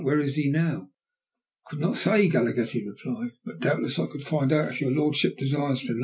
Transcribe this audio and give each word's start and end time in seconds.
Where 0.03 0.19
is 0.19 0.33
he 0.33 0.49
now?" 0.49 0.89
"I 1.63 1.69
could 1.69 1.79
not 1.79 1.95
say," 1.95 2.27
Galaghetti 2.27 2.83
replied. 2.87 3.33
"But 3.45 3.59
doubtless 3.59 3.99
I 3.99 4.07
could 4.07 4.23
find 4.23 4.51
out 4.51 4.69
if 4.71 4.81
your 4.81 4.89
lordship 4.89 5.37
desires 5.37 5.83
to 5.83 5.93
know." 5.93 5.99